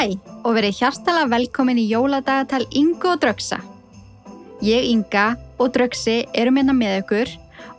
Hæ 0.00 0.14
og 0.48 0.54
verið 0.56 0.78
hjartala 0.78 1.26
velkomin 1.28 1.76
í 1.76 1.82
jóladagatal 1.90 2.62
Ingo 2.72 3.10
og 3.12 3.18
Dröksa. 3.20 3.58
Ég, 4.64 4.86
Inga 4.88 5.34
og 5.60 5.74
Dröksi 5.74 6.22
erum 6.32 6.56
hérna 6.56 6.72
með 6.72 6.94
ykkur 7.02 7.32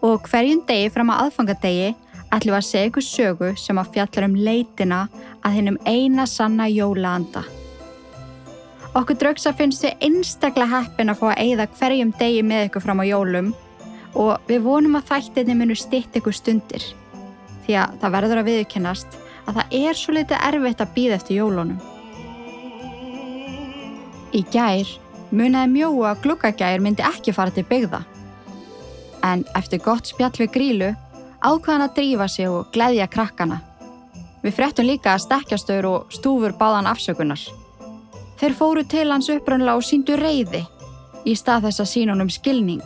og 0.05 0.27
hverjum 0.29 0.59
degi 0.67 0.91
fram 0.93 1.09
að 1.09 1.23
aðfangadegi 1.23 1.87
ætlum 2.37 2.57
að 2.59 2.67
segja 2.67 2.91
ykkur 2.91 3.05
sögu 3.07 3.47
sem 3.57 3.79
að 3.81 3.89
fjallar 3.95 4.27
um 4.27 4.35
leitina 4.37 4.99
að 5.41 5.55
hinnum 5.55 5.79
eina 5.89 6.27
sanna 6.29 6.67
jólaanda. 6.69 7.41
Okkur 8.93 9.17
Dröksa 9.17 9.55
finnst 9.57 9.87
við 9.87 10.05
einstaklega 10.05 10.69
heppin 10.75 11.09
að 11.09 11.23
fá 11.23 11.25
að 11.31 11.41
eigða 11.41 11.67
hverjum 11.79 12.11
degi 12.19 12.43
með 12.45 12.67
ykkur 12.67 12.85
fram 12.85 13.01
á 13.01 13.05
jólum 13.09 13.49
og 14.13 14.51
við 14.51 14.67
vonum 14.67 14.99
að 14.99 15.09
þættinni 15.09 15.55
munu 15.57 15.79
stitt 15.79 16.21
ykkur 16.21 16.37
stundir 16.37 16.85
því 17.65 17.79
að 17.81 17.97
það 18.03 18.15
verður 18.19 18.43
að 18.43 18.51
viðkennast 18.51 19.17
að 19.47 19.57
það 19.57 19.75
er 19.79 19.99
svo 20.03 20.15
litið 20.19 20.45
erfitt 20.51 20.85
að 20.85 20.93
býða 20.99 21.17
eftir 21.17 21.41
jólunum. 21.41 21.81
Í 24.31 24.43
gær 24.51 24.87
munaði 25.31 25.71
mjóu 25.71 26.03
að 26.07 26.21
glukkagær 26.25 26.83
myndi 26.83 27.03
ekki 27.03 27.33
fara 27.35 27.51
til 27.51 27.65
byggða. 27.67 28.01
En 29.27 29.43
eftir 29.57 29.81
gott 29.83 30.07
spjall 30.09 30.33
við 30.37 30.53
grílu 30.55 30.91
ákvaðan 31.41 31.87
að 31.87 31.95
drífa 31.97 32.27
sig 32.29 32.49
og 32.49 32.71
gleðja 32.73 33.09
krakkana. 33.11 33.59
Við 34.41 34.55
frettum 34.57 34.87
líka 34.87 35.13
að 35.13 35.25
stekkjastöður 35.25 35.89
og 35.91 36.15
stúfur 36.15 36.55
báðan 36.57 36.89
afsökunar. 36.89 37.41
Þeir 38.41 38.57
fóru 38.57 38.83
til 38.89 39.09
hans 39.11 39.29
uppröndilega 39.29 39.77
og 39.77 39.85
síndu 39.85 40.17
reyði 40.17 40.63
í 41.25 41.35
stað 41.37 41.67
þess 41.67 41.83
að 41.83 41.91
sína 41.91 42.15
honum 42.15 42.31
skilning. 42.33 42.81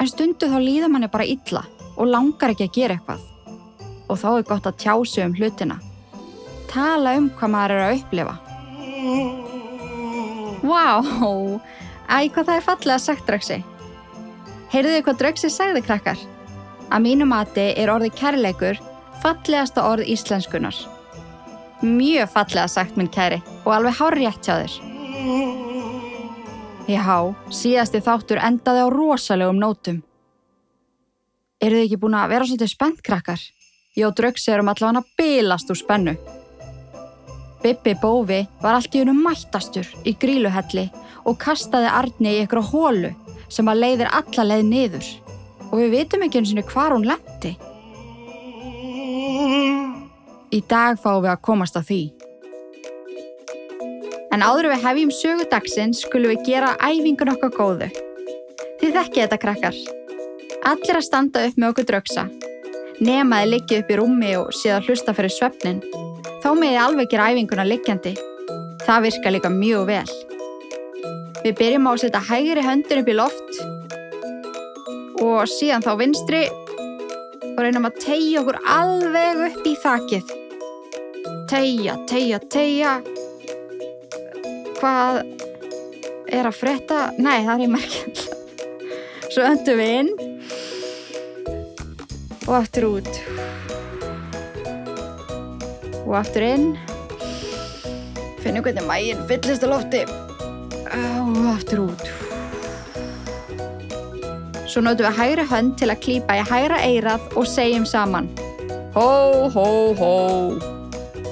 En 0.00 0.10
stundu 0.10 0.50
þá 0.50 0.58
líða 0.58 0.90
manni 0.90 1.10
bara 1.12 1.28
illa 1.28 1.62
og 1.94 2.10
langar 2.10 2.54
ekki 2.54 2.66
að 2.66 2.76
gera 2.80 2.98
eitthvað. 2.98 3.22
Og 4.10 4.18
þá 4.18 4.28
er 4.32 4.48
gott 4.50 4.66
að 4.66 4.80
tjá 4.82 4.94
sig 5.06 5.28
um 5.28 5.38
hlutina. 5.38 5.78
Tala 6.72 7.14
um 7.20 7.30
hvað 7.38 7.54
maður 7.54 7.76
er 7.78 7.86
að 7.86 7.98
upplifa. 8.00 9.43
Vá, 10.64 11.04
wow. 11.04 11.60
æ 12.08 12.24
hvað 12.32 12.46
það 12.48 12.56
er 12.56 12.64
fallega 12.64 13.02
sagt 13.02 13.26
Dröksi. 13.28 13.58
Heyrðu 14.72 14.94
þið 14.94 15.02
hvað 15.04 15.18
Dröksi 15.20 15.50
sagði 15.52 15.82
krakkar? 15.84 16.20
Að 16.88 17.04
mínu 17.04 17.26
mati 17.28 17.66
er 17.76 17.92
orði 17.92 18.08
kærleikur 18.16 18.80
fallegasta 19.20 19.84
orð 19.84 20.08
íslenskunar. 20.08 20.76
Mjög 21.84 22.30
fallega 22.32 22.64
sagt 22.72 22.96
minn 22.96 23.12
kæri 23.12 23.42
og 23.64 23.74
alveg 23.76 23.98
hár 23.98 24.16
rétt 24.16 24.48
hjá 24.48 24.56
þér. 24.62 24.74
Já, 26.88 27.18
síðasti 27.48 28.00
þáttur 28.04 28.40
endaði 28.40 28.84
á 28.84 28.88
rosalegum 28.92 29.60
nótum. 29.60 30.00
Eru 31.60 31.76
þið 31.76 31.84
ekki 31.86 32.00
búin 32.00 32.16
að 32.16 32.32
vera 32.32 32.48
svolítið 32.48 32.72
spennt 32.72 33.04
krakkar? 33.04 33.44
Jó, 33.96 34.08
Dröksi 34.16 34.52
erum 34.52 34.72
allavega 34.72 35.04
að 35.04 35.12
bilast 35.20 35.70
úr 35.72 35.80
spennu. 35.80 36.16
Bibbi 37.64 37.94
Bófi 37.96 38.42
var 38.60 38.76
allt 38.76 38.92
í 38.92 39.00
unum 39.00 39.22
mættastur 39.24 39.88
í 40.04 40.12
gríluhelli 40.20 40.90
og 41.24 41.38
kastaði 41.40 41.88
Arni 41.88 42.34
í 42.34 42.42
ykkur 42.44 42.60
hólu 42.68 43.14
sem 43.48 43.68
að 43.72 43.80
leiðir 43.80 44.10
alla 44.12 44.44
leið 44.50 44.66
niður 44.68 45.08
og 45.70 45.78
við 45.80 45.94
vitum 45.94 46.26
ekki 46.26 46.42
eins 46.42 46.52
og 46.52 46.74
hvar 46.74 46.92
hún 46.92 47.08
lendi. 47.08 47.54
Í 50.54 50.60
dag 50.70 51.00
fáum 51.00 51.24
við 51.24 51.32
að 51.32 51.42
komast 51.48 51.80
að 51.80 51.88
því. 51.88 52.02
En 54.34 54.44
áður 54.44 54.68
við 54.74 54.84
hefjum 54.84 55.12
sögu 55.14 55.48
dagsins 55.50 56.04
skulum 56.04 56.34
við 56.34 56.44
gera 56.50 56.76
æfingun 56.84 57.32
okkar 57.32 57.54
góðu. 57.56 57.88
Þið 58.82 58.96
þekkið 58.98 59.22
þetta 59.22 59.40
krakkar. 59.40 59.80
Allir 60.68 60.98
að 61.00 61.06
standa 61.08 61.46
upp 61.48 61.56
með 61.56 61.72
okkur 61.72 61.88
draugsa. 61.90 62.28
Nemaði 63.00 63.50
liggja 63.54 63.80
upp 63.80 63.90
í 63.90 63.98
rúmi 63.98 64.34
og 64.38 64.52
séð 64.54 64.76
að 64.76 64.90
hlusta 64.90 65.16
fyrir 65.16 65.32
svefnin. 65.32 65.80
Meði 66.54 66.78
alveg 66.78 67.10
gera 67.10 67.26
æfinguna 67.32 67.64
liggjandi. 67.66 68.14
Það 68.84 69.04
virka 69.08 69.32
líka 69.32 69.50
mjög 69.50 69.88
vel. 69.88 70.10
Við 71.42 71.56
byrjum 71.58 71.88
á 71.88 71.90
að 71.90 72.00
setja 72.04 72.20
hægri 72.28 72.62
höndin 72.64 73.00
upp 73.02 73.10
í 73.10 73.16
loft 73.18 73.58
og 75.24 75.50
síðan 75.50 75.84
þá 75.84 75.90
vinstri 76.00 76.42
og 77.50 77.60
reynum 77.60 77.88
að 77.88 77.98
tegja 78.04 78.40
okkur 78.42 78.58
alveg 78.76 79.42
upp 79.48 79.68
í 79.68 79.74
þakið. 79.82 80.32
Tegja, 81.50 81.96
tegja, 82.08 82.40
tegja. 82.54 82.94
Hvað 84.78 85.20
er 86.32 86.48
að 86.48 86.58
fretta? 86.58 87.00
Nei, 87.18 87.42
það 87.44 87.54
er 87.54 87.66
í 87.66 87.72
merkjall. 87.74 88.18
Svo 89.28 89.48
öndum 89.50 89.82
við 89.82 89.96
inn 90.00 90.14
og 92.44 92.56
aftur 92.60 92.90
út 92.92 93.53
og 96.04 96.18
aftur 96.20 96.44
inn. 96.46 96.68
Finnum 98.44 98.64
hvernig 98.64 98.84
mægin 98.88 99.24
fyllist 99.28 99.64
á 99.64 99.68
lofti. 99.68 100.04
Og 100.94 101.48
aftur 101.54 101.86
út. 101.88 102.06
Svo 104.68 104.82
notum 104.84 105.06
við 105.06 105.18
hægra 105.18 105.44
hönd 105.48 105.76
til 105.80 105.90
að 105.92 106.00
klýpa 106.04 106.38
í 106.40 106.46
hægra 106.48 106.80
eirað 106.84 107.26
og 107.38 107.48
segjum 107.48 107.84
saman. 107.88 108.30
Hó 108.94 109.50
hó 109.54 109.68
hó. 109.98 110.14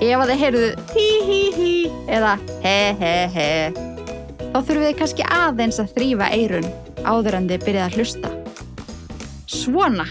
Ef 0.03 0.19
að 0.19 0.33
þið 0.33 0.43
heyrðu 0.43 0.69
hí 0.97 1.09
hí 1.29 1.41
hí 1.57 1.73
eða 2.11 2.37
he 2.65 2.77
he 2.99 3.15
he 3.31 3.49
þá 4.53 4.59
þurfum 4.59 4.83
við 4.85 4.97
kannski 4.99 5.27
aðeins 5.33 5.79
að 5.81 5.93
þrýfa 5.97 6.31
eirun 6.35 6.67
áður 7.09 7.39
en 7.39 7.47
þið 7.51 7.67
byrjað 7.67 7.87
að 7.87 7.95
hlusta. 7.99 8.33
Svona. 9.49 10.07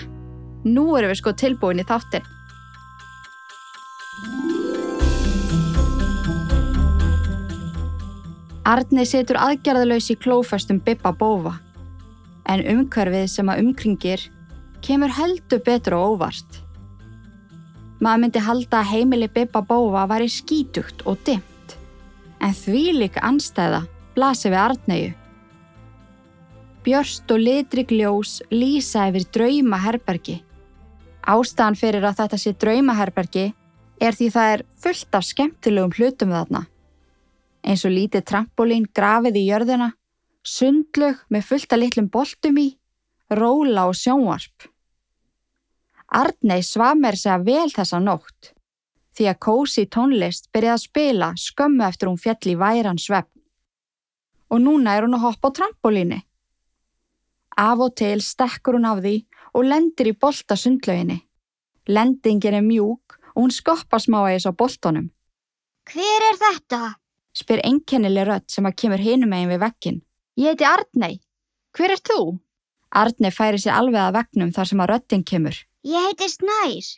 Nú 0.66 0.86
erum 0.98 1.12
við 1.12 1.20
sko 1.20 1.34
tilbúin 1.38 1.82
í 1.82 1.86
þáttin 1.90 2.26
Arni 8.72 9.04
setur 9.04 9.36
aðgerðalös 9.36 10.06
í 10.14 10.16
klófestum 10.16 10.78
Bibba 10.86 11.12
Bófa, 11.12 11.58
en 12.48 12.62
umhverfið 12.72 13.26
sem 13.28 13.50
að 13.52 13.66
umkringir 13.66 14.24
kemur 14.86 15.12
heldur 15.12 15.60
betur 15.66 15.98
og 15.98 16.14
óvart. 16.14 16.62
Maður 18.00 18.22
myndi 18.24 18.46
halda 18.46 18.80
að 18.80 18.94
heimili 18.94 19.28
Bibba 19.28 19.60
Bófa 19.68 20.06
væri 20.14 20.32
skítugt 20.32 21.04
og 21.04 21.20
dimmt, 21.28 21.76
en 22.40 22.56
því 22.62 22.86
líka 23.02 23.26
anstæða 23.28 23.84
blasi 24.16 24.48
við 24.48 24.62
Arneiu. 24.64 25.12
Björst 26.88 27.36
og 27.36 27.44
litrig 27.44 27.92
ljós 27.92 28.40
lýsa 28.56 29.10
yfir 29.12 29.28
draumaherbergi. 29.36 30.40
Ástæðan 31.28 31.82
fyrir 31.84 32.08
að 32.08 32.24
þetta 32.24 32.40
sé 32.40 32.56
draumaherbergi 32.56 33.50
er 34.00 34.16
því 34.16 34.32
það 34.32 34.54
er 34.56 34.70
fullt 34.80 35.18
af 35.20 35.28
skemmtilegum 35.28 35.98
hlutum 36.00 36.32
þarna 36.40 36.70
eins 37.64 37.86
og 37.86 37.94
lítið 37.96 38.26
trampolín 38.28 38.88
grafið 38.96 39.40
í 39.42 39.48
jörðina, 39.48 39.92
sundlög 40.44 41.22
með 41.30 41.48
fullta 41.50 41.78
litlum 41.78 42.10
boltum 42.14 42.58
í, 42.58 42.68
róla 43.30 43.88
og 43.90 43.98
sjónvarp. 43.98 44.68
Arnei 46.12 46.60
svaf 46.66 46.98
mér 47.00 47.16
segja 47.16 47.38
vel 47.46 47.70
þessa 47.72 48.02
nótt, 48.04 48.52
því 49.16 49.30
að 49.32 49.40
Kósi 49.46 49.86
tónlist 49.88 50.50
byrjaði 50.52 50.76
að 50.76 50.84
spila 50.84 51.30
skömmu 51.40 51.86
eftir 51.88 52.10
hún 52.10 52.20
fjall 52.20 52.52
í 52.52 52.58
væran 52.60 53.00
svepp. 53.00 53.30
Og 54.52 54.60
núna 54.60 54.98
er 54.98 55.08
hún 55.08 55.16
að 55.16 55.26
hoppa 55.30 55.52
á 55.52 55.56
trampolíni. 55.56 56.20
Af 57.56 57.80
og 57.80 57.96
til 57.96 58.20
stekkur 58.24 58.76
hún 58.76 58.90
af 58.90 59.00
því 59.04 59.16
og 59.56 59.68
lendir 59.68 60.12
í 60.12 60.18
bolta 60.18 60.58
sundlöginni. 60.60 61.22
Lendingin 61.88 62.60
er 62.60 62.66
mjúk 62.66 63.16
og 63.32 63.46
hún 63.46 63.56
skoppar 63.56 64.04
smá 64.04 64.20
aðeins 64.26 64.48
á 64.48 64.52
boltonum. 64.52 65.08
Hver 65.88 66.28
er 66.28 66.38
þetta? 66.40 66.82
Spyr 67.38 67.62
einkennileg 67.66 68.28
rödd 68.28 68.48
sem 68.52 68.68
að 68.68 68.78
kemur 68.84 69.02
hinum 69.02 69.34
eigin 69.36 69.52
við 69.54 69.62
vekkin. 69.64 70.00
Ég 70.40 70.54
heiti 70.54 70.68
Arnei. 70.68 71.20
Hver 71.78 71.96
er 71.96 72.04
þú? 72.04 72.20
Arnei 72.92 73.32
færi 73.32 73.62
sér 73.62 73.78
alveg 73.78 74.02
að 74.04 74.18
vegnum 74.20 74.52
þar 74.56 74.70
sem 74.70 74.84
að 74.84 74.92
röddin 74.92 75.24
kemur. 75.24 75.58
Ég 75.88 76.08
heiti 76.08 76.28
Snær 76.30 76.92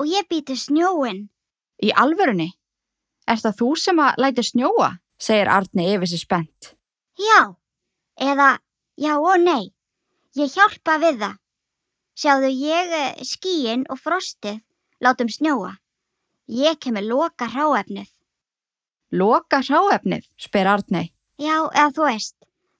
og 0.00 0.08
ég 0.08 0.28
býti 0.30 0.56
snjóin. 0.56 1.28
Í 1.80 1.90
alvörunni? 1.96 2.50
Er 3.28 3.40
það 3.40 3.56
þú 3.60 3.70
sem 3.80 4.00
að 4.00 4.20
læti 4.20 4.44
snjóa? 4.44 4.90
segir 5.20 5.50
Arnei 5.52 5.90
yfir 5.94 6.08
sér 6.08 6.22
spennt. 6.22 6.72
Já, 7.20 7.56
eða 8.16 8.56
já 8.96 9.12
og 9.18 9.36
nei. 9.42 9.72
Ég 10.36 10.52
hjálpa 10.54 10.96
við 11.02 11.20
það. 11.24 11.36
Sjáðu 12.20 12.50
ég 12.52 12.94
eh, 12.96 13.20
skíin 13.24 13.84
og 13.90 14.00
frostið 14.00 14.60
látum 15.04 15.28
snjóa. 15.28 15.74
Ég 16.48 16.78
kemur 16.80 17.04
loka 17.06 17.48
hráefnið. 17.48 18.08
Loka 19.10 19.58
hráefnið, 19.66 20.26
spyr 20.38 20.68
Arnei. 20.70 21.10
Já, 21.40 21.66
eða 21.74 21.90
þú 21.96 22.04
veist, 22.06 22.36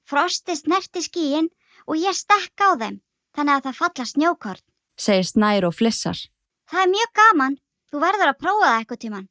frosti 0.06 0.54
snerti 0.54 1.02
skíin 1.02 1.48
og 1.88 1.98
ég 1.98 2.14
stekk 2.14 2.60
á 2.62 2.78
þeim, 2.78 3.00
þannig 3.34 3.54
að 3.56 3.64
það 3.66 3.78
falla 3.80 4.06
snjókort. 4.06 4.64
segir 5.00 5.26
Snær 5.26 5.66
og 5.66 5.74
flissar. 5.74 6.18
Það 6.70 6.82
er 6.84 6.92
mjög 6.92 7.10
gaman, 7.18 7.56
þú 7.90 8.02
verður 8.04 8.30
að 8.30 8.38
prófa 8.42 8.66
það 8.66 8.78
eitthvað 8.78 9.00
tíman. 9.04 9.26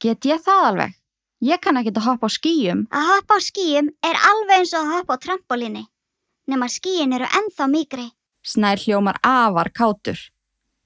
Get 0.00 0.26
ég 0.26 0.42
það 0.42 0.66
alveg? 0.70 0.96
Ég 1.40 1.60
kann 1.60 1.76
ekki 1.76 1.92
að 1.94 2.06
hoppa 2.08 2.26
á 2.26 2.36
skýjum. 2.36 2.80
Að 2.90 3.06
hoppa 3.12 3.36
á 3.36 3.40
skíum 3.40 3.92
er 4.02 4.16
alveg 4.30 4.56
eins 4.58 4.74
og 4.74 4.80
að 4.80 4.92
hoppa 4.96 5.14
á 5.16 5.22
trampolíni, 5.22 5.84
nema 6.50 6.66
skíin 6.68 7.14
eru 7.14 7.28
ennþá 7.30 7.68
mýgri. 7.70 8.08
Snær 8.42 8.80
hljómar 8.80 9.20
afar 9.22 9.70
kátur. 9.70 10.18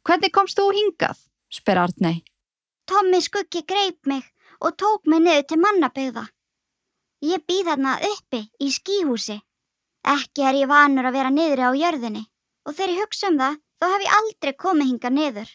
Hvernig 0.04 0.34
komst 0.34 0.58
þú 0.58 0.68
hingað? 0.76 1.16
spyr 1.48 1.80
Arnei. 1.86 2.20
Tommi 2.84 3.22
skuggi 3.22 3.62
greip 3.64 4.04
mig 4.06 4.26
og 4.64 4.76
tók 4.80 5.10
mig 5.10 5.20
niður 5.24 5.44
til 5.48 5.60
mannabegða. 5.60 6.24
Ég 7.24 7.44
býð 7.48 7.68
þarna 7.70 7.98
uppi 8.10 8.40
í 8.60 8.70
skíhúsi. 8.72 9.36
Ekki 10.14 10.44
er 10.44 10.58
ég 10.60 10.70
vanur 10.70 11.08
að 11.08 11.16
vera 11.18 11.32
niðri 11.32 11.68
á 11.68 11.72
jörðinni 11.80 12.24
og 12.64 12.76
þegar 12.76 12.94
ég 12.94 13.02
hugsa 13.04 13.30
um 13.30 13.38
það 13.40 13.60
þá 13.80 13.86
hef 13.92 14.04
ég 14.04 14.16
aldrei 14.18 14.52
komið 14.64 14.90
hinga 14.90 15.12
niður. 15.18 15.50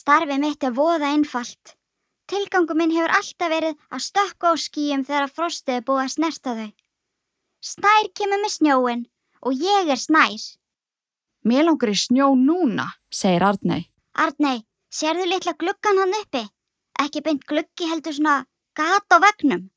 Starfið 0.00 0.42
mitt 0.44 0.66
er 0.66 0.74
voða 0.74 1.10
einfalt. 1.14 1.74
Tilgangu 2.30 2.76
minn 2.78 2.94
hefur 2.94 3.14
alltaf 3.18 3.50
verið 3.50 3.78
að 3.90 4.04
stökka 4.06 4.54
á 4.54 4.54
skíum 4.64 5.02
þegar 5.06 5.32
frostið 5.34 5.80
er 5.80 5.86
búið 5.86 6.04
að 6.04 6.14
snerta 6.14 6.54
þau. 6.58 6.70
Snær 7.70 8.10
kemur 8.14 8.42
með 8.42 8.54
snjóin 8.54 9.02
og 9.42 9.64
ég 9.66 9.90
er 9.90 9.98
snær. 9.98 10.46
Mér 11.42 11.66
langar 11.66 11.90
í 11.90 11.96
snjó 11.98 12.30
núna, 12.38 12.86
segir 13.10 13.46
Arnei. 13.46 13.82
Arnei, 14.14 14.62
sérðu 14.92 15.26
litla 15.26 15.56
gluggan 15.58 15.98
hann 16.02 16.18
uppi? 16.20 16.44
Ekki 17.00 17.22
beint 17.24 17.44
gluggi 17.48 17.88
heldur 17.88 18.16
svona 18.16 18.44
gat 18.76 19.08
á 19.08 19.16
vegnum. 19.24 19.68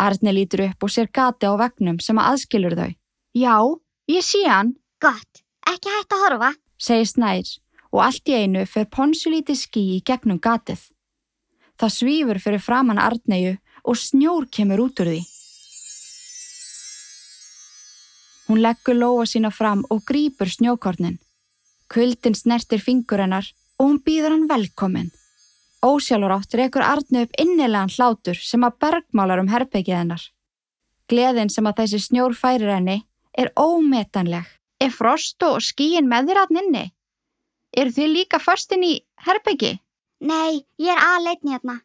Arnei 0.00 0.34
lítur 0.34 0.64
upp 0.68 0.84
og 0.84 0.92
sér 0.92 1.08
gati 1.12 1.48
á 1.48 1.54
vegnum 1.60 1.98
sem 2.00 2.18
aðskilur 2.20 2.76
þau. 2.76 2.90
Já, 3.36 3.56
ég 4.10 4.24
sé 4.24 4.44
hann, 4.48 4.74
Gott, 5.00 5.42
ekki 5.68 5.92
hægt 5.92 6.12
að 6.12 6.24
horfa. 6.24 6.50
segir 6.80 7.08
Snær 7.08 7.50
og 7.92 8.00
allt 8.04 8.28
í 8.28 8.36
einu 8.36 8.64
fer 8.66 8.86
ponsulítið 8.86 9.58
skí 9.58 9.82
í 9.96 10.00
gegnum 10.04 10.40
gatið. 10.40 10.80
Það 11.80 11.94
svífur 11.96 12.40
fyrir 12.44 12.62
framann 12.62 13.00
Arneiu 13.00 13.56
og 13.84 13.96
snjór 13.96 14.48
kemur 14.52 14.84
út 14.86 15.00
úr 15.00 15.12
því. 15.12 15.20
Hún 18.48 18.60
leggur 18.64 18.98
lóa 18.98 19.24
sína 19.30 19.50
fram 19.54 19.84
og 19.90 20.02
grípur 20.04 20.50
snjókornin. 20.50 21.20
Kuldin 21.88 22.34
snertir 22.34 22.82
fingur 22.82 23.22
hennar 23.22 23.46
og 23.78 23.86
hún 23.86 24.00
býður 24.04 24.34
hann 24.34 24.48
velkomin. 24.50 25.10
Ósjálfur 25.86 26.32
átt 26.34 26.54
rekur 26.54 26.82
Arnau 26.84 27.22
upp 27.24 27.36
innilegan 27.40 27.92
hlátur 27.96 28.36
sem 28.36 28.64
að 28.66 28.76
bergmálar 28.84 29.40
um 29.40 29.48
herbyggið 29.48 29.96
hennar. 29.96 30.22
Gleðin 31.08 31.50
sem 31.50 31.66
að 31.66 31.78
þessi 31.80 32.00
snjór 32.04 32.34
færir 32.36 32.72
henni 32.74 32.98
er 33.32 33.52
ómetanleg. 33.56 34.44
Er 34.80 34.92
frost 34.92 35.42
og 35.42 35.60
skíin 35.64 36.08
með 36.08 36.30
þér 36.30 36.40
að 36.42 36.52
nynni? 36.56 36.84
Eru 37.76 37.94
þið 37.96 38.12
líka 38.16 38.40
förstin 38.42 38.84
í 38.84 38.92
herbyggi? 39.24 39.78
Nei, 40.20 40.66
ég 40.76 40.92
er 40.92 41.00
aðleitni 41.00 41.54
hérna. 41.54 41.76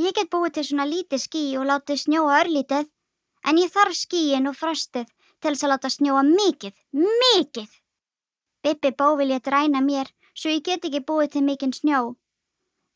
Ég 0.00 0.16
get 0.16 0.30
búið 0.32 0.54
til 0.56 0.64
svona 0.70 0.86
lítið 0.88 1.20
skí 1.20 1.44
og 1.60 1.66
látið 1.68 2.00
snjóa 2.04 2.38
örlítið, 2.40 2.86
en 3.44 3.60
ég 3.60 3.72
þarf 3.74 3.98
skíin 3.98 4.48
og 4.48 4.56
frostið 4.56 5.10
til 5.40 5.52
þess 5.52 5.66
að 5.66 5.72
láta 5.74 5.90
snjóa 5.92 6.22
mikið, 6.24 6.72
mikið. 6.96 7.68
Bibbi 8.64 8.92
bóvi 8.96 9.28
létt 9.28 9.48
ræna 9.48 9.84
mér 9.84 10.08
svo 10.32 10.52
ég 10.52 10.64
get 10.64 10.84
ekki 10.88 11.04
búið 11.04 11.34
til 11.34 11.44
mikinn 11.44 11.76
snjó. 11.76 12.16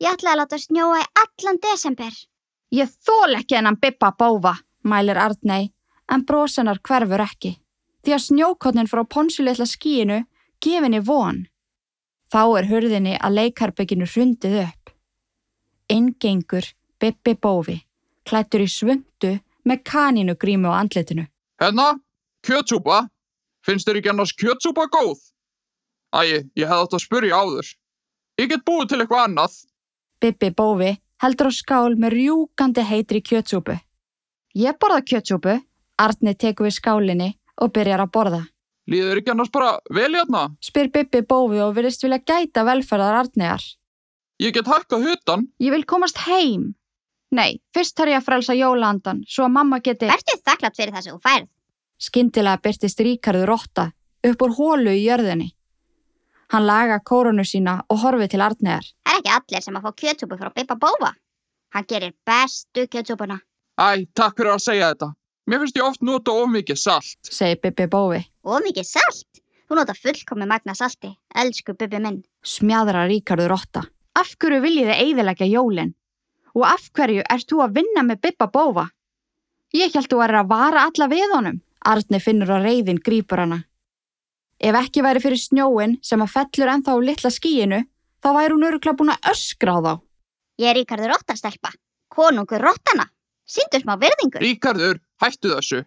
Ég 0.02 0.10
ætla 0.10 0.34
að 0.34 0.40
láta 0.42 0.58
snjóa 0.58 1.00
í 1.02 1.08
allan 1.22 1.60
desember. 1.62 2.14
Ég 2.74 2.90
þól 3.06 3.38
ekki 3.38 3.58
hennan 3.58 3.78
bippa 3.80 4.10
bófa, 4.18 4.56
mælir 4.82 5.18
Arnei, 5.20 5.70
en 6.10 6.24
brosennar 6.26 6.80
hverfur 6.82 7.22
ekki. 7.22 7.54
Því 8.04 8.14
að 8.16 8.24
snjókotnin 8.26 8.90
frá 8.90 9.04
ponsulitla 9.06 9.66
skíinu 9.68 10.24
gefinni 10.60 11.00
von. 11.00 11.44
Þá 12.32 12.42
er 12.58 12.68
hurðinni 12.68 13.14
að 13.20 13.36
leikherbygginu 13.38 14.08
hrundið 14.10 14.56
upp. 14.64 14.90
Ingengur 15.92 16.66
Bibbi 17.00 17.34
Bófi, 17.36 17.78
klættur 18.26 18.64
í 18.64 18.68
svundu 18.68 19.36
með 19.64 19.84
kanínugrímu 19.86 20.72
á 20.72 20.80
andlitinu. 20.80 21.28
Hérna, 21.60 21.94
kjötsúpa. 22.44 23.04
Finnst 23.64 23.88
þér 23.88 24.00
ekki 24.00 24.10
annars 24.12 24.34
kjötsúpa 24.36 24.88
góð? 24.92 25.20
Æ, 26.12 26.44
ég 26.52 26.66
hefði 26.68 26.82
átt 26.82 26.96
að 26.98 27.04
spyrja 27.04 27.38
áður. 27.40 27.70
Ég 28.40 28.50
get 28.50 28.66
búið 28.66 28.90
til 28.90 29.00
eitthvað 29.00 29.28
annað. 29.28 29.54
Bibbi 30.24 30.48
Bófi 30.56 30.94
heldur 31.20 31.50
á 31.50 31.52
skál 31.52 31.98
með 32.00 32.14
rjúkandi 32.16 32.80
heitri 32.88 33.20
kjötsúpu. 33.20 33.74
Ég 34.56 34.78
borða 34.80 35.02
kjötsúpu, 35.04 35.58
Arni 36.00 36.32
tekur 36.34 36.64
við 36.64 36.76
skálinni 36.78 37.26
og 37.60 37.72
byrjar 37.76 38.00
að 38.06 38.12
borða. 38.14 38.38
Líður 38.88 39.20
ekki 39.20 39.32
annars 39.34 39.52
bara 39.52 39.74
vel 39.92 40.14
hérna? 40.14 40.46
Spyr 40.64 40.88
Bibbi 40.94 41.20
Bófi 41.28 41.60
og 41.60 41.74
virðist 41.76 42.06
vilja 42.06 42.22
gæta 42.24 42.64
velferðar 42.64 43.18
Arniðar. 43.20 43.66
Ég 44.40 44.54
get 44.56 44.70
hækkað 44.70 45.04
hutan. 45.10 45.44
Ég 45.60 45.74
vil 45.76 45.84
komast 45.84 46.22
heim. 46.24 46.72
Nei, 47.34 47.60
fyrst 47.76 47.96
þarf 47.98 48.14
ég 48.14 48.22
að 48.22 48.26
frelsa 48.30 48.56
jólaandan 48.56 49.20
svo 49.28 49.44
að 49.44 49.54
mamma 49.58 49.82
geti... 49.84 50.08
Vertu 50.08 50.38
þakklátt 50.40 50.80
fyrir 50.80 50.94
það 50.96 51.04
sem 51.04 51.18
þú 51.18 51.22
færð. 51.28 51.50
Skyndilega 52.00 52.64
byrtist 52.64 53.04
Ríkarður 53.04 53.52
rotta 53.52 53.90
upp 54.24 54.48
úr 54.48 54.56
hólu 54.56 54.96
í 54.96 55.04
jörðinni. 55.04 55.50
Hann 56.52 56.68
laga 56.68 57.00
kórunu 57.04 57.44
sína 57.44 57.82
og 57.90 58.00
horfi 58.04 58.30
til 58.32 58.40
Arniðar. 58.44 58.86
Það 59.14 59.20
er 59.20 59.38
ekki 59.38 59.54
allir 59.54 59.62
sem 59.62 59.76
að 59.78 59.84
fá 59.84 59.92
kjötsúpu 60.00 60.36
frá 60.40 60.48
Bibba 60.50 60.74
Bófa. 60.74 61.12
Hann 61.74 61.84
gerir 61.86 62.14
bestu 62.26 62.82
kjötsúpuna. 62.90 63.36
Æ, 63.78 64.10
takk 64.10 64.40
fyrir 64.40 64.50
að 64.50 64.62
segja 64.64 64.88
þetta. 64.90 65.08
Mér 65.46 65.60
finnst 65.62 65.78
ég 65.78 65.86
oft 65.86 66.02
nota 66.02 66.34
of 66.34 66.50
mikið 66.50 66.80
salt. 66.82 67.18
Segir 67.22 67.60
Bibbi 67.62 67.86
Bófi. 67.92 68.24
Og 68.42 68.64
mikið 68.66 68.88
salt. 68.88 69.40
Þú 69.70 69.78
nota 69.78 69.94
fullkomi 69.94 70.48
magna 70.50 70.74
salti. 70.74 71.12
Elsku 71.30 71.76
Bibbi 71.78 72.02
minn. 72.02 72.24
Smjadra 72.42 73.06
Ríkarður 73.06 73.54
rotta. 73.54 73.84
Af 74.18 74.34
hverju 74.34 74.64
viljið 74.66 74.90
þið 74.90 75.04
eigðilegja 75.06 75.50
jólin? 75.52 75.94
Og 76.58 76.66
af 76.66 76.90
hverju 76.98 77.22
ert 77.22 77.46
þú 77.50 77.62
að 77.62 77.78
vinna 77.78 78.06
með 78.10 78.22
Bibba 78.26 78.50
Bófa? 78.50 78.88
Ég 79.78 79.94
held 79.94 80.10
þú 80.10 80.24
er 80.26 80.38
að 80.40 80.50
vara 80.50 80.88
alla 80.88 81.10
við 81.14 81.38
honum. 81.38 81.62
Arni 81.86 82.18
finnur 82.18 82.50
að 82.50 82.66
reyðin 82.66 82.98
grípur 82.98 83.46
hana. 83.46 83.62
Ef 84.58 84.74
ekki 84.74 85.06
væri 85.06 85.22
fyrir 85.22 85.38
snjóin 85.38 85.98
sem 86.02 86.22
að 86.22 86.34
fellur 86.34 86.70
ennþá 86.74 86.94
litla 86.98 87.30
skíinu, 87.30 87.84
þá 88.24 88.30
væri 88.32 88.56
hún 88.56 88.66
öruglega 88.68 88.96
búin 88.98 89.12
að 89.12 89.30
öskra 89.34 89.76
á 89.76 89.80
þá. 89.84 89.92
Ég 90.62 90.70
er 90.70 90.78
Ríkardur 90.78 91.12
Rottastelpa. 91.12 91.72
Konungur 92.14 92.62
Rottana. 92.62 93.08
Sýndu 93.44 93.80
smá 93.82 93.98
virðingur. 94.00 94.40
Ríkarður, 94.40 95.00
hættu 95.20 95.50
þessu. 95.52 95.82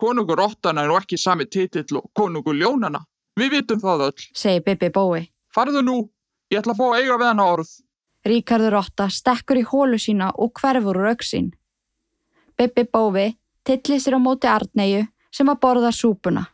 Konungur 0.00 0.40
Rottana 0.40 0.82
er 0.82 0.90
nú 0.90 0.96
ekki 0.98 1.18
sami 1.20 1.46
titill 1.46 2.00
og 2.00 2.08
konungur 2.16 2.56
Ljónana. 2.56 3.04
Við 3.38 3.52
vitum 3.54 3.82
það 3.82 4.08
öll. 4.08 4.24
Segir 4.34 4.64
Bibbi 4.66 4.90
Bói. 4.90 5.28
Farðu 5.54 5.84
nú. 5.84 5.98
Ég 6.50 6.62
ætla 6.62 6.74
að 6.74 6.80
fá 6.80 6.98
eiga 6.98 7.18
við 7.20 7.28
hana 7.28 7.46
orð. 7.52 7.70
Ríkarður 8.26 8.74
Rotta 8.74 9.06
stekkur 9.12 9.60
í 9.60 9.66
hólu 9.68 9.98
sína 10.00 10.32
og 10.34 10.54
hverfur 10.58 10.98
úr 10.98 11.12
auksín. 11.12 11.52
Bibbi 12.58 12.84
Bófi 12.88 13.28
tillir 13.68 14.00
sér 14.02 14.16
á 14.18 14.20
móti 14.20 14.48
Arneiu 14.50 15.04
sem 15.30 15.48
að 15.50 15.60
borða 15.62 15.92
súpuna. 15.94 16.48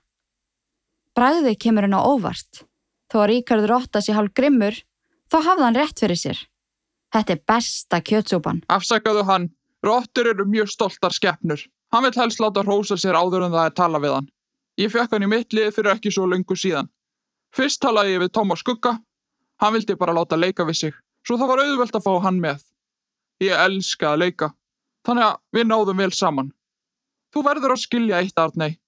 Bræðið 1.14 1.56
kemur 1.62 1.86
henn 1.86 1.96
á 1.96 2.02
óvart. 2.02 2.64
Þó 3.08 3.22
að 3.22 3.28
Ríkarður 3.30 3.70
Rotta 3.70 4.02
sé 4.02 4.12
hálf 4.16 4.34
grimmur, 4.34 4.74
þá 5.34 5.40
hafði 5.42 5.66
hann 5.66 5.78
rétt 5.78 5.98
fyrir 5.98 6.18
sér. 6.20 6.40
Þetta 7.14 7.34
er 7.34 7.40
besta 7.50 8.00
kjötsúpan. 8.00 8.62
Afsakaðu 8.70 9.24
hann. 9.26 9.48
Rottur 9.84 10.30
eru 10.30 10.46
mjög 10.46 10.70
stoltar 10.70 11.12
skeppnur. 11.12 11.60
Hann 11.92 12.06
vill 12.06 12.16
helst 12.16 12.40
láta 12.40 12.62
hrósa 12.62 12.96
sér 12.98 13.18
áður 13.18 13.48
en 13.48 13.54
það 13.54 13.66
er 13.68 13.74
tala 13.80 14.00
við 14.02 14.14
hann. 14.16 14.28
Ég 14.80 14.92
fekk 14.94 15.12
hann 15.14 15.26
í 15.26 15.30
mitt 15.30 15.54
lið 15.54 15.74
fyrir 15.74 15.94
ekki 15.94 16.12
svo 16.14 16.26
lengur 16.30 16.58
síðan. 16.58 16.88
Fyrst 17.54 17.82
talaði 17.82 18.14
ég 18.14 18.22
við 18.24 18.32
Tómas 18.34 18.62
Skugga. 18.62 18.96
Hann 19.62 19.74
vildi 19.74 19.98
bara 19.98 20.14
láta 20.14 20.38
leika 20.38 20.66
við 20.66 20.78
sig, 20.78 20.94
svo 21.26 21.36
það 21.38 21.50
var 21.52 21.62
auðvelt 21.62 21.98
að 21.98 22.06
fá 22.06 22.14
hann 22.24 22.40
með. 22.42 22.64
Ég 23.42 23.54
elska 23.66 24.14
að 24.14 24.24
leika. 24.24 24.48
Þannig 25.06 25.28
að 25.28 25.36
við 25.54 25.68
náðum 25.70 26.02
vel 26.02 26.10
saman. 26.14 26.50
Þú 27.34 27.44
verður 27.46 27.74
að 27.74 27.84
skilja 27.84 28.22
eitt, 28.22 28.38
Arnei. 28.38 28.78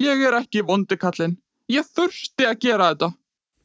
Ég 0.00 0.24
er 0.24 0.38
ekki 0.38 0.64
vondikallinn. 0.64 1.36
Ég 1.72 1.84
þurfti 1.96 2.48
að 2.48 2.58
gera 2.64 2.92
þetta. 2.92 3.10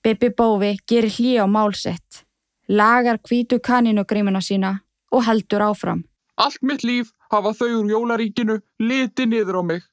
Bibbi 0.03 0.29
Bófi 0.31 0.77
gerir 0.87 1.11
hlý 1.11 1.31
á 1.43 1.45
málsett, 1.47 2.23
lagar 2.69 3.17
hvítu 3.17 3.59
kanínugrímuna 3.59 4.41
sína 4.41 4.79
og 5.11 5.25
heldur 5.25 5.61
áfram. 5.61 6.03
Allt 6.37 6.61
mitt 6.61 6.83
líf 6.83 7.11
hafa 7.31 7.53
þau 7.53 7.81
úr 7.81 7.89
jólaríkinu 7.91 8.59
liti 8.79 9.25
niður 9.25 9.59
á 9.59 9.63
mig. 9.65 9.83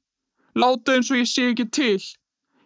Láta 0.54 0.94
eins 0.94 1.10
og 1.10 1.18
ég 1.18 1.28
sé 1.28 1.50
ekki 1.50 1.66
til. 1.72 2.02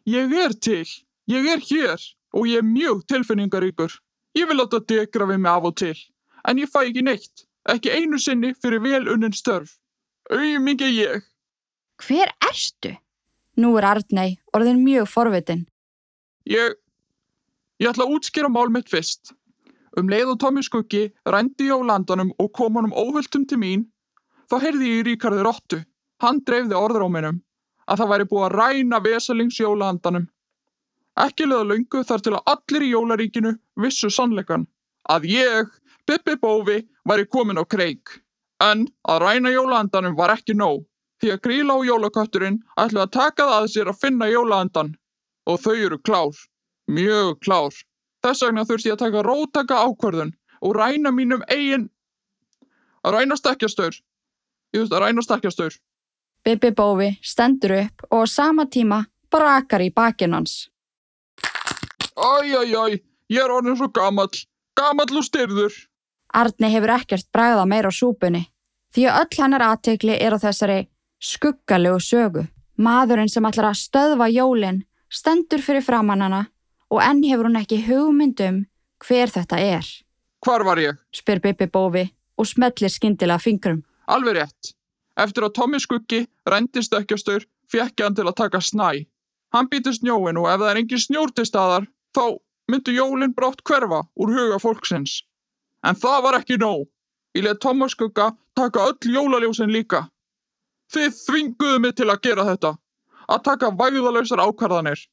Ég 0.07 0.35
er 0.45 0.53
til. 0.53 0.87
Ég 1.31 1.47
er 1.47 1.63
hér 1.63 2.01
og 2.35 2.47
ég 2.47 2.59
er 2.59 2.67
mjög 2.67 3.07
tilfinningaríkur. 3.07 3.93
Ég 4.35 4.47
vil 4.47 4.59
láta 4.59 4.83
degra 4.83 5.27
við 5.27 5.41
mig 5.41 5.53
af 5.53 5.65
og 5.65 5.77
til. 5.77 5.97
En 6.49 6.59
ég 6.59 6.71
fæ 6.71 6.85
ekki 6.89 7.03
neitt. 7.07 7.47
Ekki 7.69 7.91
einu 7.91 8.19
sinni 8.19 8.55
fyrir 8.55 8.83
vel 8.83 9.09
unnin 9.09 9.35
störf. 9.35 9.79
Auðmingi 10.31 10.91
ég. 10.97 11.25
Hver 12.01 12.31
erstu? 12.51 12.95
Nú 13.57 13.75
er 13.79 13.85
Arnei 13.85 14.39
orðin 14.57 14.85
mjög 14.85 15.09
forvitin. 15.11 15.67
Ég... 16.47 16.79
Ég 17.81 17.89
ætla 17.89 18.05
að 18.05 18.19
útskýra 18.19 18.49
mál 18.53 18.69
mitt 18.69 18.91
fyrst. 18.93 19.33
Um 19.99 20.11
leið 20.11 20.35
og 20.35 20.41
Tommy 20.43 20.63
Skuggi 20.63 21.09
rændi 21.27 21.67
ég 21.67 21.75
á 21.75 21.89
landanum 21.91 22.31
og 22.39 22.53
kom 22.55 22.77
honum 22.79 22.95
óvöldum 22.95 23.47
til 23.49 23.59
mín, 23.59 23.87
þá 24.47 24.61
heyrði 24.63 24.91
ég 24.91 25.01
í 25.01 25.07
Ríkarður 25.09 25.51
Ottu. 25.51 25.81
Hann 26.23 26.43
dreifði 26.47 26.77
orðróminum 26.79 27.41
að 27.91 28.03
það 28.03 28.11
væri 28.13 28.29
búið 28.31 28.45
að 28.47 28.55
ræna 28.61 29.01
vesalings 29.03 29.59
jólahandanum. 29.59 30.29
Ekki 31.19 31.49
leða 31.49 31.67
löngu 31.73 32.05
þar 32.07 32.23
til 32.25 32.35
að 32.37 32.53
allir 32.55 32.87
í 32.87 32.93
jólaríkinu 32.93 33.55
vissu 33.83 34.11
sannleikan. 34.15 34.67
Að 35.11 35.27
ég, 35.33 35.73
Bibbi 36.07 36.37
Bófi, 36.39 36.79
væri 37.09 37.27
komin 37.27 37.59
á 37.59 37.65
kreik. 37.67 38.21
En 38.63 38.87
að 39.09 39.23
ræna 39.25 39.51
jólahandanum 39.51 40.15
var 40.17 40.37
ekki 40.37 40.55
nóg, 40.55 40.85
því 41.21 41.35
að 41.35 41.43
gríla 41.47 41.77
og 41.81 41.87
jólakötturinn 41.89 42.61
ætlu 42.79 43.03
að 43.03 43.15
taka 43.17 43.49
það 43.49 43.63
að 43.65 43.71
sér 43.75 43.91
að 43.91 44.01
finna 44.05 44.31
jólahandan. 44.31 44.95
Og 45.51 45.59
þau 45.65 45.75
eru 45.75 45.99
klár. 45.99 46.37
Mjög 46.87 47.41
klár. 47.43 47.75
Þess 48.21 48.45
vegna 48.45 48.67
þurfti 48.69 48.91
ég 48.91 48.99
að 48.99 49.05
taka 49.07 49.25
rótaka 49.25 49.81
ákvörðun 49.87 50.35
og 50.61 50.77
ræna 50.77 51.13
mínum 51.15 51.45
eigin 51.49 51.89
Að 53.01 53.15
ræna 53.17 53.37
stekkjastaur. 53.39 53.97
Ég 54.75 54.83
veist 54.83 54.93
að 54.93 55.07
ræna 55.07 55.25
stekkjastaur. 55.25 55.77
Bibi 56.45 56.71
Bófi 56.77 57.09
stendur 57.25 57.73
upp 57.79 58.05
og 58.11 58.25
á 58.25 58.29
sama 58.29 58.67
tíma 58.69 59.05
brakar 59.33 59.85
í 59.85 59.91
bakinn 59.93 60.37
hans. 60.37 60.69
Æj, 62.21 62.53
æj, 62.61 62.75
æj, 62.77 63.01
ég 63.33 63.41
er 63.41 63.53
orðin 63.53 63.79
svo 63.79 63.89
gamall. 63.89 64.33
Gamall 64.77 65.17
og 65.17 65.25
styrður. 65.25 65.73
Arni 66.37 66.71
hefur 66.71 66.95
ekkert 66.95 67.29
bragða 67.33 67.67
meira 67.67 67.91
á 67.91 67.93
súpunni 67.93 68.45
því 68.95 69.07
að 69.07 69.19
öll 69.23 69.43
hennar 69.43 69.65
aðtegli 69.65 70.17
er 70.19 70.37
á 70.37 70.39
þessari 70.43 70.81
skuggalegu 71.23 72.01
sögu. 72.03 72.47
Maðurinn 72.81 73.31
sem 73.33 73.45
ætlar 73.47 73.71
að 73.71 73.81
stöðva 73.81 74.29
jólin 74.33 74.85
stendur 75.09 75.63
fyrir 75.65 75.85
framann 75.85 76.25
hana 76.25 76.47
og 76.91 77.01
enn 77.05 77.23
hefur 77.25 77.49
hún 77.49 77.59
ekki 77.61 77.79
hugmyndum 77.87 78.65
hver 79.07 79.31
þetta 79.33 79.59
er, 79.63 79.87
Hvar 80.45 80.65
var 80.65 80.79
ég? 80.81 80.97
spyr 81.13 81.41
Bibi 81.41 81.67
Bófi 81.69 82.07
og 82.41 82.47
smellir 82.49 82.89
skyndilega 82.91 83.39
fingrum. 83.39 83.83
Alveg 84.09 84.37
rétt. 84.39 84.75
Eftir 85.21 85.45
að 85.45 85.53
Tommy 85.59 85.79
skuggi 85.81 86.23
rændi 86.49 86.81
stekkjastaur, 86.83 87.45
fekk 87.69 88.01
ég 88.01 88.05
hann 88.07 88.15
til 88.17 88.25
að 88.27 88.37
taka 88.41 88.61
snæ. 88.65 89.05
Hann 89.53 89.69
býti 89.69 89.93
snjóin 89.93 90.39
og 90.41 90.49
ef 90.49 90.61
það 90.63 90.71
er 90.71 90.81
engin 90.81 91.03
snjór 91.03 91.33
til 91.37 91.45
staðar, 91.45 91.87
þá 92.17 92.39
myndu 92.71 92.95
jólin 92.97 93.35
brátt 93.37 93.61
hverfa 93.67 94.01
úr 94.17 94.33
huga 94.33 94.59
fólksins. 94.63 95.21
En 95.85 95.95
það 95.95 96.23
var 96.25 96.39
ekki 96.41 96.57
nóg. 96.61 96.87
Ég 97.37 97.45
let 97.45 97.61
Thomas 97.61 97.93
skugga 97.93 98.31
taka 98.57 98.87
öll 98.91 99.13
jólaljósin 99.15 99.71
líka. 99.71 100.07
Þið 100.91 101.13
þvinguðu 101.27 101.81
mig 101.85 101.95
til 101.99 102.09
að 102.11 102.23
gera 102.25 102.45
þetta. 102.49 102.73
Að 103.31 103.43
taka 103.47 103.71
væðalausar 103.77 104.41
ákvarðanir. 104.43 105.05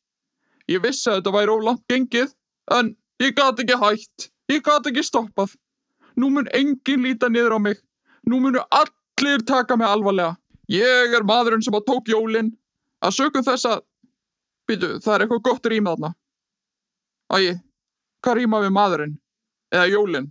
Ég 0.67 0.83
vissi 0.83 1.09
að 1.09 1.21
þetta 1.21 1.33
væri 1.35 1.53
ólangt 1.53 1.83
gengið, 1.91 2.33
en 2.75 2.91
ég 3.23 3.35
gat 3.37 3.59
ekki 3.63 3.77
hætt. 3.79 4.29
Ég 4.51 4.63
gat 4.63 4.87
ekki 4.89 5.03
stoppað. 5.03 5.53
Nú 6.19 6.31
mun 6.33 6.47
enginn 6.55 7.05
líta 7.05 7.29
niður 7.29 7.55
á 7.55 7.59
mig. 7.59 7.79
Nú 8.27 8.39
munu 8.43 8.63
allir 8.71 9.43
taka 9.47 9.77
mig 9.77 9.87
alvarlega. 9.87 10.35
Ég 10.67 11.13
er 11.15 11.23
maðurinn 11.27 11.63
sem 11.63 11.75
að 11.75 11.85
tók 11.87 12.09
jólin. 12.11 12.51
Að 12.99 13.15
sökum 13.19 13.45
þess 13.45 13.67
að... 13.69 13.83
Býtu, 14.67 14.97
það 14.99 15.13
er 15.13 15.23
eitthvað 15.23 15.43
gott 15.47 15.69
rýma 15.71 15.93
þarna. 15.95 16.09
Ægi, 17.37 17.53
hvað 18.23 18.39
rýma 18.39 18.59
við 18.65 18.73
maðurinn? 18.75 19.13
Eða 19.71 19.91
jólin? 19.93 20.27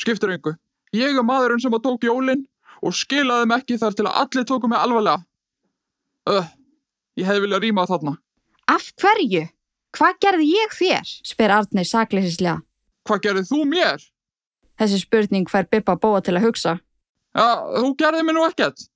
Skiptir 0.00 0.34
einhver. 0.34 0.58
Ég 0.92 1.16
er 1.16 1.24
maðurinn 1.24 1.62
sem 1.62 1.72
að 1.72 1.84
tók 1.86 2.04
jólin 2.04 2.44
og 2.82 2.96
skilaði 2.96 3.46
þeim 3.46 3.54
ekki 3.56 3.78
þar 3.80 3.96
til 3.96 4.06
að 4.08 4.18
allir 4.24 4.48
tóku 4.48 4.68
mig 4.68 4.80
alvarlega. 4.82 5.24
Öh, 6.28 6.50
ég 7.20 7.28
hefði 7.28 7.46
viljað 7.46 7.64
rýma 7.64 7.86
þarna. 7.88 8.16
Af 8.70 8.92
hverju? 9.00 9.46
Hvað 9.92 10.18
gerði 10.24 10.46
ég 10.48 10.76
þér? 10.78 11.10
spyr 11.26 11.52
Arni 11.52 11.84
sakleysislega. 11.84 12.62
Hvað 13.08 13.22
gerðið 13.26 13.50
þú 13.50 13.60
mér? 13.68 14.06
Þessi 14.80 15.02
spurning 15.02 15.50
fær 15.50 15.68
Bibba 15.70 15.96
Bóa 16.00 16.22
til 16.24 16.36
að 16.38 16.46
hugsa. 16.46 16.78
Já, 17.36 17.48
þú 17.76 17.92
gerðið 17.98 18.26
mér 18.28 18.36
nú 18.38 18.46
ekkert. 18.46 18.86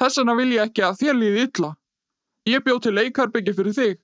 Þess 0.00 0.18
vegna 0.18 0.36
vil 0.38 0.52
ég 0.54 0.66
ekki 0.66 0.84
að 0.86 0.98
þér 1.02 1.18
líði 1.18 1.44
illa. 1.48 1.70
Ég 2.48 2.64
bjóð 2.64 2.80
til 2.86 2.94
leikarbyggi 2.96 3.54
fyrir 3.54 3.76
þig. 3.76 3.98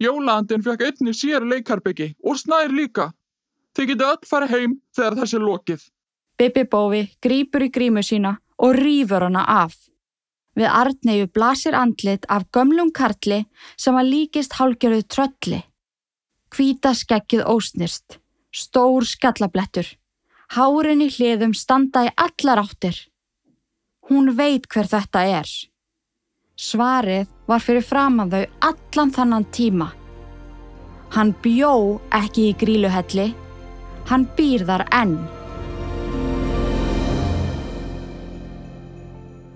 Jólaandinn 0.00 0.64
fekk 0.64 0.86
einni 0.88 1.12
sér 1.14 1.44
leikarbyggi 1.44 2.14
og 2.24 2.38
snær 2.40 2.72
líka. 2.72 3.10
Þið 3.76 3.92
getið 3.92 4.08
öll 4.08 4.28
farið 4.30 4.54
heim 4.56 4.78
þegar 4.96 5.18
þessi 5.20 5.36
er 5.38 5.44
lokið. 5.44 5.82
Bibi 6.40 6.64
Bófi 6.72 7.02
grípur 7.22 7.66
í 7.66 7.70
grímu 7.70 8.02
sína 8.02 8.38
og 8.58 8.74
rýfur 8.78 9.28
hana 9.28 9.44
af. 9.44 9.76
Við 10.60 10.68
Arneiu 10.68 11.28
blasir 11.32 11.72
andlit 11.72 12.26
af 12.28 12.42
gömlum 12.52 12.90
karli 12.92 13.46
sem 13.80 13.96
að 13.96 14.10
líkist 14.12 14.58
hálgjörðu 14.58 15.06
trölli. 15.08 15.60
Hvíta 16.52 16.92
skeggið 16.92 17.46
ósnirst, 17.48 18.18
stór 18.52 19.06
skallablettur, 19.08 19.86
hárin 20.52 21.00
í 21.00 21.08
hliðum 21.14 21.54
standa 21.56 22.04
í 22.04 22.12
allar 22.12 22.60
áttir. 22.66 22.98
Hún 24.10 24.34
veit 24.36 24.68
hver 24.68 24.90
þetta 24.90 25.24
er. 25.40 25.48
Svarið 26.60 27.32
var 27.48 27.64
fyrir 27.64 27.86
framan 27.86 28.28
þau 28.28 28.44
allan 28.68 29.16
þannan 29.16 29.48
tíma. 29.56 29.88
Hann 31.16 31.32
bjó 31.40 31.72
ekki 32.20 32.50
í 32.50 32.56
gríluhelli, 32.60 33.30
hann 34.12 34.28
býr 34.36 34.68
þar 34.68 34.84
enn. 34.92 35.16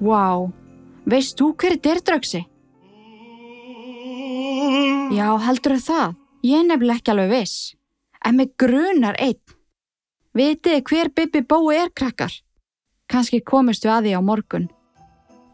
Vá, 0.01 0.49
veist 1.07 1.39
þú 1.39 1.53
hver 1.59 1.77
er 1.77 1.81
dyrdraugsi? 1.85 2.45
Já, 5.15 5.29
heldur 5.47 5.77
það? 5.79 6.15
Ég 6.45 6.61
er 6.61 6.69
nefnilega 6.69 7.01
ekki 7.01 7.13
alveg 7.13 7.33
viss. 7.33 7.75
En 8.25 8.37
mig 8.39 8.55
grunar 8.61 9.17
einn. 9.21 9.41
Vitið 10.35 10.81
hver 10.89 11.11
Bibi 11.15 11.45
Bói 11.47 11.77
er 11.79 11.93
krakkar? 11.95 12.33
Kanski 13.11 13.43
komist 13.45 13.85
við 13.85 13.93
að 13.95 14.07
því 14.07 14.15
á 14.17 14.21
morgun. 14.25 14.67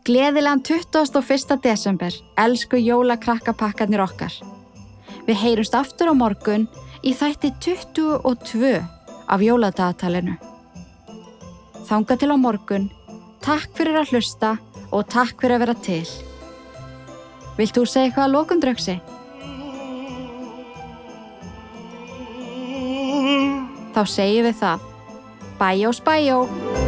Gleðilegan 0.06 0.62
21. 0.64 1.58
desember, 1.60 2.14
elsku 2.40 2.78
jólakrakkapakkarnir 2.80 4.00
okkar. 4.00 4.32
Við 5.26 5.36
heyrumst 5.42 5.76
aftur 5.76 6.10
á 6.10 6.14
morgun 6.16 6.64
í 7.04 7.12
þætti 7.12 7.52
22 7.60 8.78
af 9.30 9.44
jóladagatalinu. 9.44 10.38
Þanga 11.90 12.16
til 12.16 12.30
á 12.32 12.36
morgun, 12.40 12.88
takk 13.44 13.74
fyrir 13.76 14.00
að 14.00 14.14
hlusta 14.14 14.54
og 14.90 15.06
takk 15.10 15.40
fyrir 15.40 15.56
að 15.56 15.64
vera 15.64 15.78
til. 15.86 16.04
Vilt 17.58 17.76
þú 17.76 17.86
segja 17.86 18.08
eitthvað 18.08 18.26
að 18.26 18.34
lókum 18.36 18.62
draugsi? 18.62 18.98
Þá 23.94 24.02
segjum 24.06 24.46
við 24.48 24.62
það. 24.62 24.86
Bæjó 25.60 25.96
spæjó! 25.98 26.79